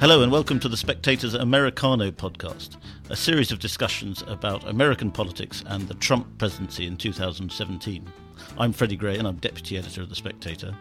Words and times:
Hello, 0.00 0.22
and 0.22 0.32
welcome 0.32 0.58
to 0.60 0.68
the 0.70 0.78
Spectator's 0.78 1.34
Americano 1.34 2.10
podcast, 2.10 2.78
a 3.10 3.16
series 3.16 3.52
of 3.52 3.58
discussions 3.58 4.24
about 4.28 4.66
American 4.66 5.10
politics 5.10 5.62
and 5.66 5.86
the 5.86 5.92
Trump 5.92 6.38
presidency 6.38 6.86
in 6.86 6.96
2017. 6.96 8.10
I'm 8.56 8.72
Freddie 8.72 8.96
Gray, 8.96 9.18
and 9.18 9.28
I'm 9.28 9.36
deputy 9.36 9.76
editor 9.76 10.00
of 10.00 10.08
The 10.08 10.14
Spectator. 10.14 10.74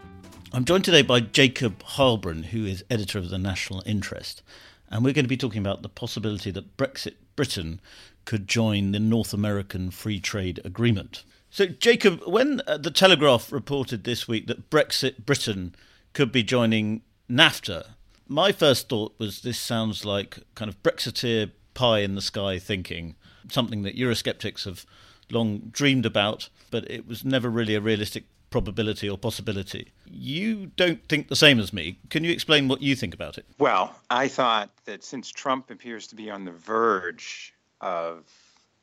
I'm 0.54 0.63
joined 0.63 0.86
today 0.86 1.02
by 1.02 1.20
Jacob 1.20 1.84
Heilbrunn, 1.84 2.45
who 2.45 2.66
is 2.66 2.86
editor 2.89 3.20
of 3.20 3.29
The 3.29 3.38
National 3.38 3.84
Interest, 3.86 4.41
and 4.88 5.04
we're 5.04 5.11
going 5.11 5.25
to 5.25 5.29
be 5.29 5.36
talking 5.36 5.59
about 5.59 5.81
the 5.81 5.89
possibility 5.89 6.49
that 6.51 6.77
Brexit 6.77 7.15
Britain 7.36 7.81
could 8.23 8.47
join 8.47 8.93
the 8.93 9.01
North 9.01 9.33
American 9.33 9.91
Free 9.91 10.21
Trade 10.21 10.61
Agreement. 10.63 11.25
So, 11.49 11.65
Jacob, 11.65 12.21
when 12.25 12.61
uh, 12.65 12.77
the 12.77 12.89
Telegraph 12.89 13.51
reported 13.51 14.05
this 14.05 14.29
week 14.29 14.47
that 14.47 14.70
Brexit 14.70 15.25
Britain 15.25 15.75
could 16.13 16.31
be 16.31 16.41
joining 16.41 17.02
NAFTA, 17.30 17.95
my 18.29 18.51
first 18.51 18.88
thought 18.88 19.13
was 19.17 19.41
this 19.41 19.59
sounds 19.59 20.05
like 20.05 20.39
kind 20.55 20.69
of 20.69 20.81
Brexiteer 20.83 21.51
pie 21.73 21.99
in 21.99 22.15
the 22.15 22.21
sky 22.21 22.59
thinking, 22.59 23.15
something 23.49 23.81
that 23.81 23.97
Eurosceptics 23.97 24.65
have 24.65 24.85
long 25.31 25.59
dreamed 25.71 26.05
about, 26.05 26.49
but 26.71 26.89
it 26.89 27.07
was 27.07 27.25
never 27.25 27.49
really 27.49 27.75
a 27.75 27.81
realistic 27.81 28.25
probability 28.52 29.09
or 29.09 29.17
possibility. 29.17 29.91
You 30.05 30.67
don't 30.75 31.03
think 31.07 31.27
the 31.27 31.35
same 31.35 31.59
as 31.59 31.73
me. 31.73 31.99
Can 32.09 32.23
you 32.23 32.31
explain 32.31 32.67
what 32.67 32.81
you 32.81 32.95
think 32.95 33.13
about 33.13 33.38
it? 33.38 33.45
Well, 33.57 33.95
I 34.09 34.27
thought 34.27 34.69
that 34.85 35.03
since 35.03 35.30
Trump 35.30 35.69
appears 35.69 36.07
to 36.07 36.16
be 36.16 36.30
on 36.30 36.45
the 36.45 36.52
verge 36.52 37.53
of 37.81 38.25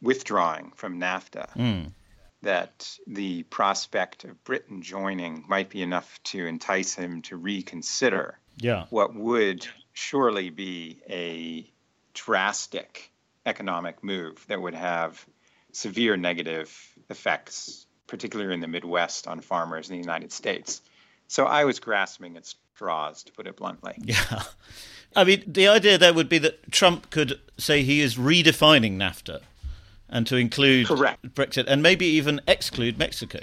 withdrawing 0.03 0.73
from 0.75 1.01
NAFTA, 1.01 1.53
mm. 1.55 1.93
that 2.43 2.97
the 3.07 3.45
prospect 3.45 4.25
of 4.25 4.43
Britain 4.45 4.83
joining 4.83 5.45
might 5.49 5.69
be 5.69 5.83
enough 5.83 6.21
to 6.25 6.47
entice 6.47 6.95
him 6.95 7.23
to 7.23 7.37
reconsider 7.37 8.39
yeah. 8.59 8.87
what 8.91 9.15
would 9.15 9.67
surely 9.93 10.51
be 10.51 11.01
a 11.09 11.71
drastic 12.15 13.11
economic 13.45 14.03
move 14.03 14.45
that 14.49 14.61
would 14.61 14.75
have 14.75 15.25
severe 15.73 16.17
negative 16.17 16.75
effects, 17.11 17.87
particularly 18.07 18.55
in 18.55 18.61
the 18.61 18.69
Midwest, 18.69 19.27
on 19.27 19.41
farmers 19.41 19.89
in 19.89 19.97
the 19.97 20.03
United 20.03 20.33
States. 20.33 20.83
So 21.29 21.45
I 21.45 21.65
was 21.65 21.81
grasping 21.81 22.37
at 22.37 22.47
straws, 22.47 23.23
to 23.25 23.33
put 23.33 23.47
it 23.47 23.57
bluntly. 23.57 23.95
Yeah. 24.05 24.43
I 25.15 25.25
mean, 25.25 25.45
the 25.47 25.69
idea 25.69 25.97
there 25.97 26.13
would 26.13 26.29
be 26.29 26.37
that 26.39 26.71
Trump 26.71 27.09
could 27.09 27.41
say 27.57 27.83
he 27.83 28.03
is 28.03 28.17
redefining 28.17 28.97
NAFTA 28.97 29.41
and 30.11 30.27
to 30.27 30.37
include 30.37 30.89
Correct. 30.89 31.23
Brexit 31.35 31.65
and 31.69 31.83
maybe 31.83 32.05
even 32.05 32.43
exclude 32.47 32.99
Mexico. 32.99 33.41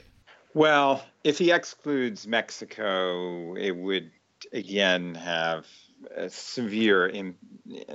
Well, 0.53 1.03
if 1.23 1.39
he 1.39 1.51
excludes 1.51 2.27
Mexico, 2.27 3.55
it 3.55 3.75
would 3.75 4.11
again 4.51 5.15
have 5.15 5.65
severe 6.27 7.07
in, 7.07 7.35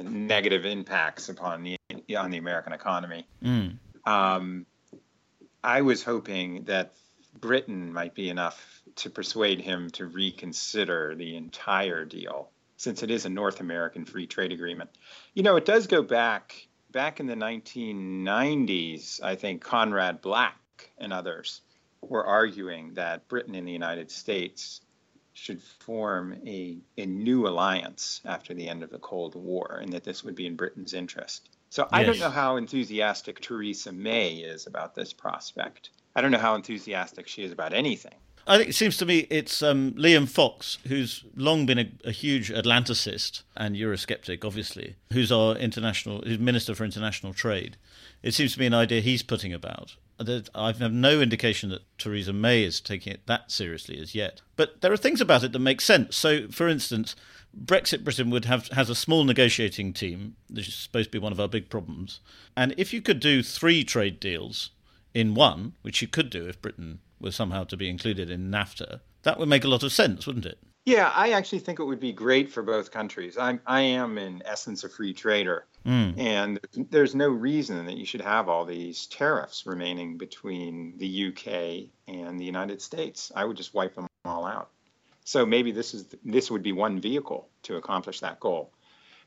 negative 0.02 0.64
impacts 0.64 1.28
upon 1.28 1.62
the 1.62 1.76
on 2.16 2.30
the 2.30 2.38
American 2.38 2.72
economy. 2.72 3.26
Mm. 3.42 3.78
Um, 4.06 4.66
I 5.62 5.82
was 5.82 6.02
hoping 6.02 6.64
that 6.64 6.94
Britain 7.38 7.92
might 7.92 8.14
be 8.14 8.30
enough 8.30 8.82
to 8.96 9.10
persuade 9.10 9.60
him 9.60 9.90
to 9.90 10.06
reconsider 10.06 11.14
the 11.14 11.36
entire 11.36 12.04
deal, 12.04 12.50
since 12.76 13.02
it 13.02 13.10
is 13.10 13.26
a 13.26 13.28
North 13.28 13.60
American 13.60 14.04
free 14.04 14.26
trade 14.26 14.52
agreement. 14.52 14.90
You 15.34 15.42
know, 15.42 15.56
it 15.56 15.64
does 15.64 15.86
go 15.86 16.02
back 16.02 16.68
back 16.90 17.20
in 17.20 17.26
the 17.26 17.34
1990s. 17.34 19.22
I 19.22 19.36
think 19.36 19.62
Conrad 19.62 20.20
Black 20.20 20.90
and 20.96 21.12
others 21.12 21.60
were 22.00 22.24
arguing 22.24 22.94
that 22.94 23.28
Britain 23.28 23.54
and 23.54 23.66
the 23.66 23.72
United 23.72 24.10
States 24.10 24.80
should 25.38 25.62
form 25.62 26.36
a, 26.46 26.78
a 26.96 27.06
new 27.06 27.46
alliance 27.46 28.20
after 28.24 28.54
the 28.54 28.68
end 28.68 28.82
of 28.82 28.90
the 28.90 28.98
Cold 28.98 29.34
War, 29.34 29.78
and 29.80 29.92
that 29.92 30.04
this 30.04 30.24
would 30.24 30.34
be 30.34 30.46
in 30.46 30.56
Britain's 30.56 30.94
interest. 30.94 31.48
So 31.70 31.82
yes. 31.82 31.90
I 31.92 32.02
don't 32.02 32.18
know 32.18 32.30
how 32.30 32.56
enthusiastic 32.56 33.40
Theresa 33.40 33.92
May 33.92 34.34
is 34.34 34.66
about 34.66 34.94
this 34.94 35.12
prospect. 35.12 35.90
I 36.16 36.20
don't 36.20 36.32
know 36.32 36.38
how 36.38 36.54
enthusiastic 36.54 37.28
she 37.28 37.44
is 37.44 37.52
about 37.52 37.72
anything. 37.72 38.14
I 38.48 38.56
think 38.56 38.70
it 38.70 38.74
seems 38.74 38.96
to 38.96 39.04
me 39.04 39.26
it's 39.28 39.62
um, 39.62 39.92
Liam 39.92 40.26
Fox, 40.26 40.78
who's 40.86 41.22
long 41.36 41.66
been 41.66 41.78
a, 41.78 41.90
a, 42.06 42.10
huge 42.10 42.50
Atlanticist 42.50 43.42
and 43.54 43.76
Eurosceptic, 43.76 44.42
obviously, 44.42 44.96
who's 45.12 45.30
our 45.30 45.54
international, 45.54 46.22
who's 46.22 46.38
Minister 46.38 46.74
for 46.74 46.84
International 46.84 47.34
Trade. 47.34 47.76
It 48.22 48.32
seems 48.32 48.54
to 48.54 48.58
be 48.58 48.64
an 48.64 48.72
idea 48.72 49.02
he's 49.02 49.22
putting 49.22 49.52
about. 49.52 49.96
I've 50.54 50.80
no 50.80 51.20
indication 51.20 51.68
that 51.70 51.82
Theresa 51.98 52.32
May 52.32 52.64
is 52.64 52.80
taking 52.80 53.12
it 53.12 53.26
that 53.26 53.52
seriously 53.52 54.00
as 54.00 54.14
yet. 54.14 54.40
But 54.56 54.80
there 54.80 54.92
are 54.92 54.96
things 54.96 55.20
about 55.20 55.44
it 55.44 55.52
that 55.52 55.58
make 55.58 55.80
sense. 55.80 56.16
So, 56.16 56.48
for 56.48 56.68
instance, 56.68 57.14
Brexit 57.56 58.02
Britain 58.02 58.30
would 58.30 58.46
have 58.46 58.68
has 58.68 58.90
a 58.90 58.94
small 58.94 59.24
negotiating 59.24 59.92
team, 59.92 60.36
which 60.48 60.68
is 60.68 60.74
supposed 60.74 61.12
to 61.12 61.18
be 61.18 61.22
one 61.22 61.32
of 61.32 61.38
our 61.38 61.48
big 61.48 61.68
problems. 61.68 62.20
And 62.56 62.74
if 62.78 62.92
you 62.92 63.02
could 63.02 63.20
do 63.20 63.42
three 63.42 63.84
trade 63.84 64.18
deals 64.18 64.70
in 65.14 65.34
one, 65.34 65.74
which 65.82 66.02
you 66.02 66.08
could 66.08 66.30
do 66.30 66.48
if 66.48 66.60
Britain 66.60 67.00
were 67.20 67.30
somehow 67.30 67.64
to 67.64 67.76
be 67.76 67.88
included 67.88 68.30
in 68.30 68.50
NAFTA, 68.50 69.00
that 69.22 69.38
would 69.38 69.48
make 69.48 69.64
a 69.64 69.68
lot 69.68 69.82
of 69.82 69.92
sense, 69.92 70.26
wouldn't 70.26 70.46
it? 70.46 70.58
Yeah, 70.84 71.12
I 71.14 71.32
actually 71.32 71.58
think 71.58 71.80
it 71.80 71.84
would 71.84 72.00
be 72.00 72.12
great 72.12 72.50
for 72.50 72.62
both 72.62 72.90
countries. 72.90 73.36
I, 73.36 73.58
I 73.66 73.82
am, 73.82 74.16
in 74.16 74.42
essence, 74.46 74.84
a 74.84 74.88
free 74.88 75.12
trader. 75.12 75.66
Mm. 75.84 76.18
And 76.18 76.60
there's 76.90 77.14
no 77.14 77.28
reason 77.28 77.84
that 77.84 77.98
you 77.98 78.06
should 78.06 78.22
have 78.22 78.48
all 78.48 78.64
these 78.64 79.06
tariffs 79.06 79.66
remaining 79.66 80.16
between 80.16 80.94
the 80.96 81.28
UK 81.28 81.90
and 82.08 82.40
the 82.40 82.44
United 82.44 82.80
States. 82.80 83.30
I 83.36 83.44
would 83.44 83.56
just 83.56 83.74
wipe 83.74 83.94
them 83.94 84.06
all 84.24 84.46
out. 84.46 84.70
So 85.24 85.44
maybe 85.44 85.72
this 85.72 85.92
is 85.92 86.06
this 86.24 86.50
would 86.50 86.62
be 86.62 86.72
one 86.72 87.00
vehicle 87.00 87.50
to 87.64 87.76
accomplish 87.76 88.20
that 88.20 88.40
goal. 88.40 88.72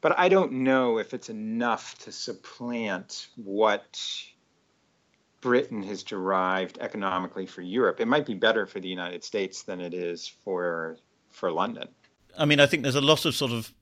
But 0.02 0.18
I 0.18 0.30
don't 0.30 0.52
know 0.52 0.98
if 0.98 1.14
it's 1.14 1.30
enough 1.30 1.96
to 2.00 2.12
supplant 2.12 3.28
what 3.36 4.02
Britain 5.42 5.84
has 5.84 6.04
derived 6.04 6.78
economically 6.80 7.46
for 7.46 7.62
Europe. 7.62 8.00
It 8.00 8.08
might 8.08 8.26
be 8.26 8.36
better 8.36 8.66
for 8.66 8.80
the 8.80 8.88
United 8.88 9.24
States 9.24 9.64
than 9.64 9.82
it 9.82 9.94
is 9.94 10.28
for 10.28 10.98
for 11.30 11.52
London. 11.52 11.88
I 12.38 12.46
mean, 12.46 12.60
I 12.60 12.66
think 12.66 12.84
there's 12.84 12.96
a 12.96 13.02
lot 13.02 13.26
of 13.26 13.36
sort 13.36 13.52
of 13.52 13.74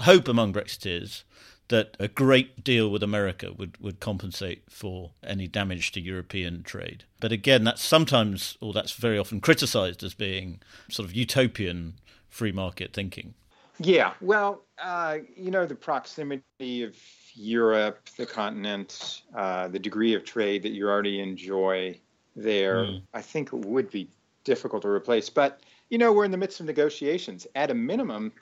hope 0.00 0.28
among 0.28 0.52
Brexiteers 0.52 1.22
that 1.68 1.96
a 1.98 2.08
great 2.08 2.62
deal 2.62 2.88
with 2.90 3.02
America 3.02 3.52
would, 3.52 3.76
would 3.80 3.98
compensate 3.98 4.62
for 4.70 5.10
any 5.24 5.48
damage 5.48 5.90
to 5.92 6.00
European 6.00 6.62
trade. 6.62 7.04
But 7.20 7.32
again, 7.32 7.64
that's 7.64 7.82
sometimes, 7.82 8.56
or 8.60 8.72
that's 8.72 8.92
very 8.92 9.18
often 9.18 9.40
criticised 9.40 10.04
as 10.04 10.14
being 10.14 10.60
sort 10.88 11.08
of 11.08 11.14
utopian 11.14 11.94
free 12.28 12.52
market 12.52 12.92
thinking. 12.92 13.34
Yeah, 13.78 14.14
well, 14.20 14.62
uh, 14.82 15.18
you 15.36 15.50
know, 15.50 15.66
the 15.66 15.74
proximity 15.74 16.82
of 16.82 16.96
Europe, 17.34 18.08
the 18.16 18.26
continent, 18.26 19.22
uh, 19.34 19.68
the 19.68 19.78
degree 19.78 20.14
of 20.14 20.24
trade 20.24 20.62
that 20.62 20.70
you 20.70 20.88
already 20.88 21.20
enjoy 21.20 21.98
there, 22.34 22.84
mm. 22.84 23.02
I 23.12 23.22
think 23.22 23.52
it 23.52 23.64
would 23.64 23.90
be 23.90 24.08
difficult 24.44 24.82
to 24.82 24.88
replace. 24.88 25.28
But 25.28 25.60
you 25.90 25.98
know, 25.98 26.12
we're 26.12 26.24
in 26.24 26.30
the 26.30 26.36
midst 26.36 26.60
of 26.60 26.66
negotiations. 26.66 27.46
At 27.54 27.70
a 27.70 27.74
minimum, 27.74 28.32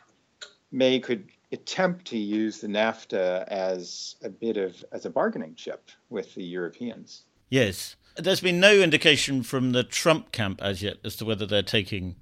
May 0.72 0.98
could 0.98 1.28
attempt 1.52 2.06
to 2.06 2.18
use 2.18 2.60
the 2.60 2.68
NAFTA 2.68 3.46
as 3.48 4.16
a 4.22 4.28
bit 4.28 4.56
of 4.56 4.84
as 4.92 5.04
a 5.06 5.10
bargaining 5.10 5.54
chip 5.54 5.90
with 6.10 6.34
the 6.34 6.44
Europeans. 6.44 7.24
Yes, 7.50 7.96
there's 8.16 8.40
been 8.40 8.60
no 8.60 8.74
indication 8.74 9.42
from 9.42 9.72
the 9.72 9.84
Trump 9.84 10.32
camp 10.32 10.60
as 10.62 10.82
yet 10.82 10.96
as 11.04 11.16
to 11.16 11.24
whether 11.24 11.46
they're 11.46 11.62
taking 11.62 12.16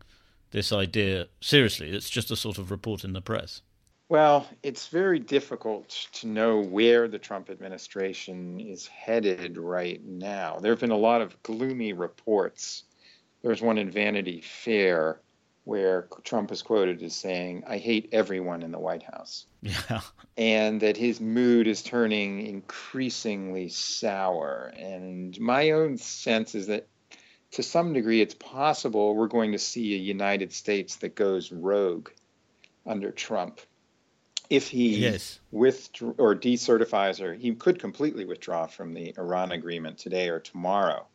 this 0.53 0.73
idea 0.73 1.27
seriously. 1.41 1.91
It's 1.91 2.11
just 2.11 2.31
a 2.31 2.37
sort 2.37 2.59
of 2.59 2.71
report 2.71 3.05
in 3.05 3.13
the 3.13 3.21
press. 3.21 3.63
Well, 4.09 4.47
it's 4.63 4.89
very 4.89 5.19
difficult 5.19 5.89
to 6.13 6.27
know 6.27 6.61
where 6.61 7.09
the 7.09 7.19
Trump 7.19 7.51
administration 7.51 8.61
is 8.61 8.87
headed 8.87 9.57
right 9.57 10.05
now. 10.05 10.59
There 10.61 10.71
have 10.71 10.81
been 10.81 10.91
a 10.91 10.97
lot 10.97 11.23
of 11.23 11.43
gloomy 11.43 11.95
reports 11.95 12.85
there's 13.43 13.61
one 13.61 13.79
in 13.79 13.91
Vanity 13.91 14.41
Fair 14.41 15.21
where 15.65 16.09
Trump 16.25 16.51
is 16.51 16.63
quoted 16.63 17.03
as 17.03 17.15
saying, 17.15 17.63
I 17.69 17.79
hate 17.79 18.09
everyone 18.13 18.63
in 18.63 18.73
the 18.73 18.81
White 18.81 19.05
House. 19.05 19.47
Yeah. 19.61 20.01
And 20.37 20.81
that 20.81 20.97
his 20.97 21.21
mood 21.21 21.69
is 21.69 21.83
turning 21.83 22.45
increasingly 22.47 23.69
sour. 23.69 24.73
And 24.77 25.39
my 25.41 25.71
own 25.71 25.99
sense 25.99 26.57
is 26.57 26.67
that 26.67 26.89
to 27.53 27.63
some 27.63 27.93
degree 27.93 28.21
it's 28.21 28.35
possible 28.35 29.15
we're 29.15 29.29
going 29.29 29.53
to 29.53 29.59
see 29.59 29.95
a 29.95 29.99
United 29.99 30.53
States 30.53 30.97
that 30.97 31.15
goes 31.15 31.53
rogue 31.53 32.09
under 32.87 33.11
Trump. 33.11 33.61
If 34.51 34.69
he 34.69 34.97
yes. 34.97 35.41
withdraw 35.51 36.13
or 36.19 36.35
decertifies 36.35 37.21
or 37.21 37.33
he 37.33 37.55
could 37.55 37.79
completely 37.79 38.25
withdraw 38.25 38.67
from 38.67 38.93
the 38.93 39.15
Iran 39.17 39.53
agreement 39.53 39.99
today 39.99 40.29
or 40.29 40.41
tomorrow 40.41 41.07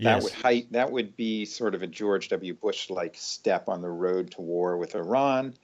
that 0.00 0.22
would 0.22 0.32
height, 0.32 0.72
that 0.72 0.90
would 0.90 1.16
be 1.16 1.44
sort 1.44 1.74
of 1.74 1.82
a 1.82 1.86
George 1.86 2.28
W. 2.28 2.54
Bush 2.54 2.90
like 2.90 3.14
step 3.16 3.68
on 3.68 3.82
the 3.82 3.90
road 3.90 4.30
to 4.32 4.40
war 4.40 4.76
with 4.76 4.94
Iran. 4.94 5.54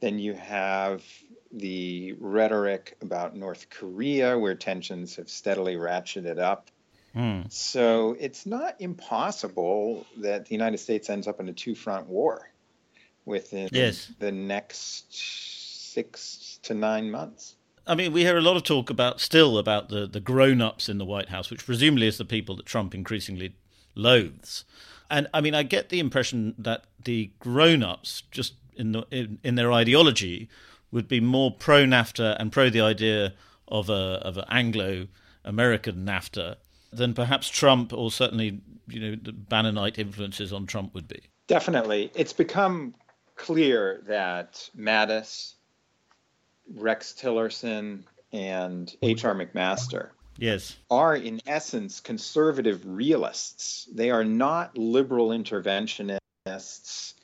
Then 0.00 0.18
you 0.18 0.34
have 0.34 1.02
the 1.50 2.14
rhetoric 2.18 2.96
about 3.00 3.34
North 3.34 3.70
Korea, 3.70 4.38
where 4.38 4.54
tensions 4.54 5.16
have 5.16 5.30
steadily 5.30 5.76
ratcheted 5.76 6.38
up. 6.38 6.70
Mm. 7.18 7.52
So 7.52 8.16
it's 8.20 8.46
not 8.46 8.80
impossible 8.80 10.06
that 10.18 10.46
the 10.46 10.54
United 10.54 10.78
States 10.78 11.10
ends 11.10 11.26
up 11.26 11.40
in 11.40 11.48
a 11.48 11.52
two 11.52 11.74
front 11.74 12.06
war 12.06 12.48
within 13.24 13.68
yes. 13.72 14.12
the 14.20 14.30
next 14.30 15.12
six 15.92 16.60
to 16.62 16.74
nine 16.74 17.10
months. 17.10 17.56
I 17.88 17.96
mean, 17.96 18.12
we 18.12 18.22
hear 18.22 18.36
a 18.36 18.42
lot 18.42 18.56
of 18.56 18.62
talk 18.62 18.88
about 18.88 19.20
still 19.20 19.58
about 19.58 19.88
the, 19.88 20.06
the 20.06 20.20
grown 20.20 20.60
ups 20.62 20.88
in 20.88 20.98
the 20.98 21.04
White 21.04 21.30
House, 21.30 21.50
which 21.50 21.66
presumably 21.66 22.06
is 22.06 22.18
the 22.18 22.24
people 22.24 22.54
that 22.56 22.66
Trump 22.66 22.94
increasingly 22.94 23.56
loathes. 23.96 24.64
And 25.10 25.26
I 25.34 25.40
mean, 25.40 25.54
I 25.54 25.64
get 25.64 25.88
the 25.88 25.98
impression 25.98 26.54
that 26.56 26.84
the 27.02 27.32
grown 27.40 27.82
ups, 27.82 28.22
just 28.30 28.54
in, 28.76 28.92
the, 28.92 29.06
in, 29.10 29.38
in 29.42 29.56
their 29.56 29.72
ideology, 29.72 30.48
would 30.92 31.08
be 31.08 31.20
more 31.20 31.50
pro 31.50 31.84
NAFTA 31.84 32.36
and 32.38 32.52
pro 32.52 32.70
the 32.70 32.80
idea 32.80 33.34
of 33.66 33.90
a 33.90 34.20
of 34.22 34.38
an 34.38 34.44
Anglo 34.48 35.08
American 35.44 36.06
NAFTA 36.06 36.56
than 36.92 37.14
perhaps 37.14 37.48
Trump 37.48 37.92
or 37.92 38.10
certainly 38.10 38.60
you 38.88 39.00
know 39.00 39.16
the 39.20 39.32
Bannonite 39.32 39.98
influences 39.98 40.52
on 40.52 40.66
Trump 40.66 40.94
would 40.94 41.08
be. 41.08 41.22
Definitely, 41.46 42.10
it's 42.14 42.32
become 42.32 42.94
clear 43.36 44.02
that 44.06 44.68
Mattis, 44.76 45.54
Rex 46.74 47.14
Tillerson, 47.18 48.04
and 48.32 48.94
H.R. 49.02 49.34
McMaster 49.34 50.10
yes 50.36 50.76
are 50.90 51.16
in 51.16 51.40
essence 51.46 52.00
conservative 52.00 52.82
realists. 52.86 53.88
They 53.92 54.10
are 54.10 54.24
not 54.24 54.76
liberal 54.76 55.30
interventionists. 55.30 57.14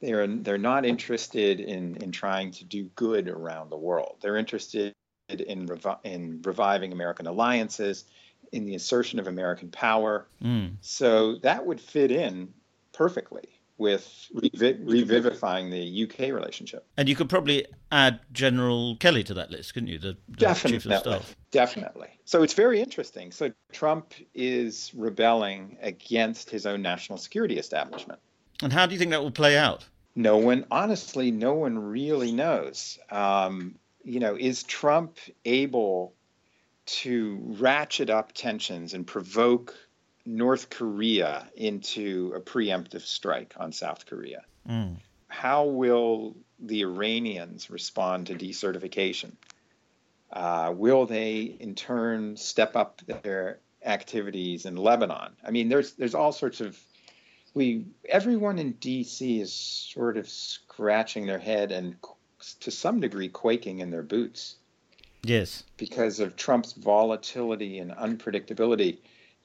They 0.00 0.12
are 0.12 0.26
they're 0.26 0.58
not 0.58 0.84
interested 0.84 1.60
in 1.60 1.96
in 1.96 2.12
trying 2.12 2.50
to 2.52 2.64
do 2.64 2.84
good 2.96 3.28
around 3.28 3.70
the 3.70 3.76
world. 3.76 4.16
They're 4.20 4.36
interested 4.36 4.94
in 5.28 5.66
revi- 5.66 5.98
in 6.04 6.42
reviving 6.42 6.92
American 6.92 7.26
alliances, 7.26 8.04
in 8.52 8.66
the 8.66 8.74
assertion 8.74 9.18
of 9.18 9.26
American 9.26 9.70
power. 9.70 10.26
Mm. 10.42 10.76
So 10.80 11.36
that 11.36 11.66
would 11.66 11.80
fit 11.80 12.10
in 12.10 12.52
perfectly 12.92 13.48
with 13.78 14.28
revi- 14.34 14.78
revivifying 14.84 15.70
the 15.70 16.04
UK 16.04 16.32
relationship. 16.32 16.86
And 16.96 17.08
you 17.08 17.16
could 17.16 17.28
probably 17.28 17.66
add 17.90 18.20
General 18.30 18.96
Kelly 18.96 19.24
to 19.24 19.34
that 19.34 19.50
list, 19.50 19.74
couldn't 19.74 19.88
you? 19.88 19.98
The, 19.98 20.16
the 20.28 20.36
Definitely, 20.36 20.78
chief 20.78 20.92
of 20.92 21.00
staff. 21.00 21.36
definitely. 21.50 22.08
So 22.24 22.42
it's 22.42 22.54
very 22.54 22.80
interesting. 22.80 23.32
So 23.32 23.50
Trump 23.72 24.14
is 24.34 24.92
rebelling 24.94 25.78
against 25.80 26.50
his 26.50 26.66
own 26.66 26.82
national 26.82 27.18
security 27.18 27.58
establishment. 27.58 28.20
And 28.62 28.72
how 28.72 28.86
do 28.86 28.92
you 28.92 28.98
think 28.98 29.10
that 29.10 29.22
will 29.22 29.32
play 29.32 29.56
out? 29.58 29.84
No 30.14 30.36
one, 30.36 30.66
honestly, 30.70 31.30
no 31.30 31.54
one 31.54 31.78
really 31.78 32.32
knows. 32.32 32.98
Um, 33.10 33.76
you 34.04 34.20
know, 34.20 34.36
is 34.38 34.62
Trump 34.62 35.18
able 35.44 36.14
to 36.92 37.38
ratchet 37.58 38.10
up 38.10 38.32
tensions 38.32 38.92
and 38.92 39.06
provoke 39.06 39.74
North 40.26 40.68
Korea 40.68 41.48
into 41.56 42.32
a 42.36 42.40
preemptive 42.40 43.00
strike 43.00 43.54
on 43.56 43.72
South 43.72 44.04
Korea? 44.04 44.42
Mm. 44.68 44.98
How 45.28 45.64
will 45.64 46.36
the 46.60 46.82
Iranians 46.82 47.70
respond 47.70 48.26
to 48.26 48.34
decertification? 48.34 49.32
Uh, 50.30 50.72
will 50.76 51.06
they, 51.06 51.56
in 51.58 51.74
turn, 51.74 52.36
step 52.36 52.76
up 52.76 53.00
their 53.22 53.58
activities 53.84 54.66
in 54.66 54.76
Lebanon? 54.76 55.32
I 55.44 55.50
mean, 55.50 55.70
there's 55.70 55.92
there's 55.92 56.14
all 56.14 56.32
sorts 56.32 56.60
of 56.60 56.78
we 57.54 57.86
everyone 58.06 58.58
in 58.58 58.72
D.C. 58.72 59.40
is 59.40 59.52
sort 59.52 60.18
of 60.18 60.28
scratching 60.28 61.26
their 61.26 61.38
head 61.38 61.72
and 61.72 61.96
to 62.60 62.70
some 62.70 63.00
degree 63.00 63.28
quaking 63.28 63.78
in 63.78 63.90
their 63.90 64.02
boots 64.02 64.56
Yes. 65.24 65.64
because 65.76 66.18
of 66.20 66.36
Trump's 66.36 66.72
volatility 66.72 67.78
and 67.78 67.92
unpredictability. 67.92 68.98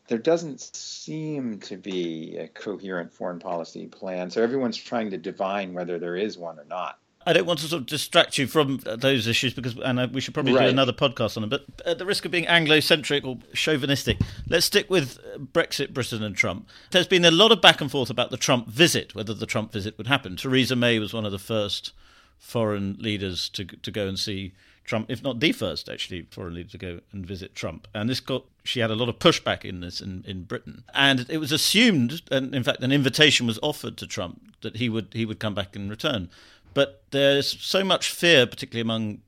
There 0.08 0.18
doesn't 0.18 0.62
seem 0.76 1.60
to 1.60 1.78
be 1.78 2.38
a 2.38 2.48
coherent 2.48 3.14
foreign 3.14 3.40
policy 3.40 3.88
plan, 3.88 4.30
so 4.30 4.42
everyone's 4.42 4.78
trying 4.78 5.12
to 5.12 5.18
divine 5.18 5.74
whether 5.74 6.00
there 6.00 6.16
is 6.16 6.38
one 6.38 6.58
or 6.60 6.66
not. 6.66 7.00
I 7.26 7.34
don't 7.34 7.46
want 7.46 7.60
to 7.60 7.68
sort 7.68 7.82
of 7.82 7.88
distract 7.88 8.38
you 8.38 8.48
from 8.48 8.78
those 8.86 9.28
issues 9.28 9.54
because, 9.54 9.78
and 9.78 10.14
we 10.14 10.22
should 10.22 10.34
probably 10.34 10.54
do 10.54 10.60
another 10.60 10.94
podcast 10.94 11.36
on 11.36 11.42
them. 11.42 11.50
But 11.50 11.66
at 11.86 11.98
the 11.98 12.06
risk 12.06 12.24
of 12.24 12.32
being 12.32 12.48
Anglo-centric 12.48 13.26
or 13.26 13.38
chauvinistic, 13.54 14.18
let's 14.48 14.66
stick 14.66 14.90
with 14.90 15.20
Brexit, 15.38 15.94
Britain, 15.94 16.24
and 16.24 16.38
Trump. 16.38 16.70
There's 16.92 17.06
been 17.06 17.26
a 17.26 17.32
lot 17.32 17.52
of 17.52 17.60
back 17.60 17.82
and 17.82 17.92
forth 17.92 18.10
about 18.10 18.32
the 18.32 18.38
Trump 18.38 18.70
visit, 18.70 19.14
whether 19.14 19.34
the 19.34 19.46
Trump 19.46 19.74
visit 19.74 19.98
would 19.98 20.08
happen. 20.08 20.38
Theresa 20.38 20.78
May 20.78 21.00
was 21.00 21.14
one 21.14 21.26
of 21.26 21.34
the 21.34 21.38
first 21.38 21.92
foreign 22.40 22.96
leaders 22.98 23.50
to 23.50 23.66
to 23.66 23.92
go 23.92 24.08
and 24.08 24.18
see 24.18 24.54
Trump, 24.88 25.12
if 25.12 25.22
not 25.22 25.40
the 25.40 25.52
first 25.52 25.90
actually 25.90 26.24
foreign 26.32 26.56
leader 26.56 26.70
to 26.70 26.78
go 26.78 27.00
and 27.12 27.26
visit 27.26 27.54
Trump. 27.54 27.88
And 27.94 28.10
this 28.10 28.20
got 28.20 28.46
she 28.64 28.80
had 28.80 28.90
a 28.90 28.96
lot 28.96 29.10
of 29.10 29.20
pushback 29.20 29.64
in 29.64 29.82
this 29.82 30.02
in, 30.02 30.24
in 30.26 30.44
Britain, 30.46 30.84
and 30.96 31.28
it 31.30 31.38
was 31.38 31.52
assumed, 31.52 32.24
and 32.32 32.56
in 32.56 32.64
fact, 32.64 32.82
an 32.82 32.92
invitation 32.92 33.46
was 33.46 33.60
offered 33.62 33.98
to 33.98 34.08
Trump 34.08 34.56
that 34.62 34.78
he 34.78 34.90
would 34.90 35.10
he 35.12 35.26
would 35.26 35.40
come 35.40 35.54
back 35.54 35.76
and 35.76 35.90
return. 35.90 36.30
But 36.74 37.04
there's 37.12 37.60
so 37.62 37.84
much 37.84 38.12
fear, 38.12 38.48
particularly 38.48 38.82
among 38.82 39.22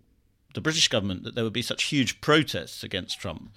the 0.56 0.62
British 0.62 0.88
government, 0.88 1.24
that 1.24 1.36
there 1.36 1.44
would 1.44 1.54
be 1.54 1.62
such 1.62 1.84
huge 1.86 2.22
protests 2.22 2.84
against 2.84 3.20
Trump 3.20 3.52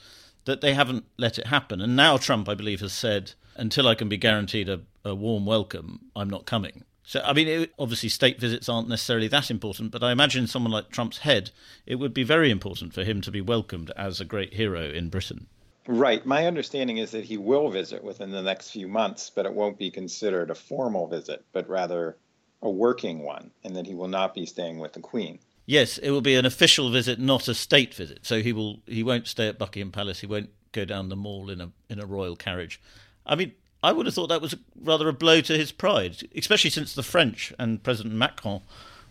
that 0.45 0.61
they 0.61 0.75
haven't 0.75 1.05
let 1.17 1.39
it 1.39 1.47
happen. 1.47 1.81
And 1.81 1.95
now 1.95 2.17
Trump, 2.17 2.49
I 2.49 2.55
believe, 2.55 2.81
has 2.81 2.93
said, 2.93 3.33
until 3.57 3.87
I 3.87 3.95
can 3.95 4.09
be 4.09 4.17
guaranteed 4.17 4.69
a, 4.69 4.81
a 5.05 5.15
warm 5.15 5.47
welcome, 5.47 6.07
I'm 6.17 6.31
not 6.31 6.47
coming. 6.47 6.85
So, 7.05 7.21
I 7.25 7.33
mean, 7.33 7.49
it, 7.49 7.73
obviously, 7.79 8.09
state 8.09 8.39
visits 8.39 8.69
aren't 8.69 8.89
necessarily 8.89 9.29
that 9.29 9.51
important, 9.51 9.91
but 9.91 10.05
I 10.05 10.13
imagine 10.13 10.47
someone 10.47 10.73
like 10.73 10.91
Trump's 10.91 11.19
head, 11.19 11.51
it 11.85 11.97
would 11.97 12.15
be 12.15 12.23
very 12.23 12.51
important 12.51 12.95
for 12.95 13.03
him 13.03 13.21
to 13.23 13.31
be 13.31 13.41
welcomed 13.41 13.91
as 13.97 14.21
a 14.21 14.25
great 14.25 14.55
hero 14.55 14.83
in 14.83 15.09
Britain. 15.09 15.47
Right. 15.87 16.25
My 16.25 16.47
understanding 16.47 16.99
is 16.99 17.11
that 17.11 17.25
he 17.25 17.37
will 17.37 17.69
visit 17.69 18.05
within 18.05 18.31
the 18.31 18.43
next 18.43 18.71
few 18.71 18.87
months, 18.87 19.31
but 19.35 19.47
it 19.47 19.53
won't 19.53 19.79
be 19.79 19.91
considered 19.91 20.51
a 20.51 20.55
formal 20.55 21.09
visit, 21.09 21.45
but 21.53 21.69
rather 21.69 22.17
a 22.63 22.71
working 22.71 23.21
one, 23.25 23.51
and 23.65 23.75
that 23.75 23.87
he 23.87 23.95
will 23.95 24.09
not 24.09 24.35
be 24.35 24.47
staying 24.47 24.79
with 24.79 24.93
the 24.93 25.01
Queen. 25.01 25.41
Yes, 25.67 25.99
it 25.99 26.11
will 26.11 26.21
be 26.21 26.37
an 26.37 26.47
official 26.47 26.91
visit, 26.91 27.19
not 27.19 27.49
a 27.49 27.55
state 27.55 27.95
visit. 27.95 28.21
So 28.23 28.43
he 28.43 28.53
will 28.53 28.81
he 28.87 29.03
won't 29.03 29.27
stay 29.27 29.49
at 29.49 29.59
Buckingham 29.59 29.91
Palace. 29.91 30.21
He 30.21 30.27
won't 30.27 30.51
go 30.71 30.85
down 30.85 31.09
the 31.09 31.17
mall 31.17 31.51
in 31.51 31.61
a 31.61 31.71
in 31.89 32.01
a 32.01 32.07
royal 32.07 32.37
carriage. 32.37 32.81
I 33.27 33.35
mean, 33.35 33.53
I 33.83 33.93
would 33.93 34.07
have 34.07 34.15
thought 34.15 34.29
that 34.29 34.41
was 34.41 34.55
rather 34.81 35.09
a 35.09 35.13
blow 35.13 35.41
to 35.41 35.59
his 35.59 35.73
pride, 35.73 36.29
especially 36.37 36.71
since 36.71 36.95
the 36.95 37.03
French 37.03 37.53
and 37.59 37.83
President 37.83 38.15
Macron 38.15 38.61